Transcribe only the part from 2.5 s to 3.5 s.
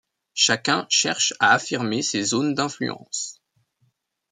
d’influence.